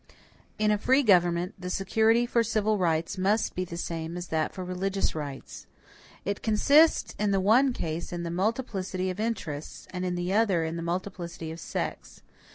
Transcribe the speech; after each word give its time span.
In 0.57 0.71
a 0.71 0.79
free 0.79 1.03
government 1.03 1.53
the 1.59 1.69
security 1.69 2.25
for 2.25 2.41
civil 2.43 2.79
rights 2.79 3.19
must 3.19 3.53
be 3.53 3.63
the 3.65 3.77
same 3.77 4.17
as 4.17 4.29
that 4.29 4.51
for 4.51 4.63
religious 4.65 5.13
rights. 5.13 5.67
It 6.25 6.41
consists 6.41 7.13
in 7.19 7.29
the 7.29 7.39
one 7.39 7.71
case 7.71 8.11
in 8.11 8.23
the 8.23 8.31
multiplicity 8.31 9.11
of 9.11 9.19
interests, 9.19 9.85
and 9.91 10.03
in 10.03 10.15
the 10.15 10.33
other 10.33 10.63
in 10.63 10.75
the 10.75 10.81
multiplicity 10.81 11.51
of 11.51 11.59
sects. 11.59 12.23